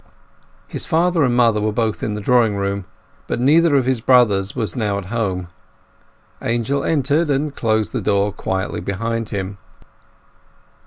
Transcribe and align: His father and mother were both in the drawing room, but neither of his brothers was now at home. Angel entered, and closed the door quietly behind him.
His 0.67 0.87
father 0.87 1.21
and 1.23 1.35
mother 1.35 1.61
were 1.61 1.71
both 1.71 2.01
in 2.01 2.15
the 2.15 2.21
drawing 2.21 2.55
room, 2.55 2.85
but 3.27 3.39
neither 3.39 3.75
of 3.75 3.85
his 3.85 4.01
brothers 4.01 4.55
was 4.55 4.75
now 4.75 4.97
at 4.97 5.05
home. 5.13 5.49
Angel 6.41 6.83
entered, 6.83 7.29
and 7.29 7.55
closed 7.55 7.91
the 7.91 8.01
door 8.01 8.31
quietly 8.33 8.79
behind 8.79 9.29
him. 9.29 9.59